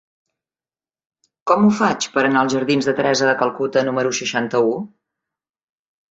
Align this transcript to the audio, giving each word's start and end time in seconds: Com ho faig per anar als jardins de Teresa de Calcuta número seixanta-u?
Com 1.49 1.65
ho 1.65 1.73
faig 1.79 2.07
per 2.15 2.23
anar 2.29 2.41
als 2.43 2.55
jardins 2.55 2.87
de 2.89 2.93
Teresa 2.99 3.27
de 3.31 3.35
Calcuta 3.41 3.83
número 3.91 4.15
seixanta-u? 4.21 4.73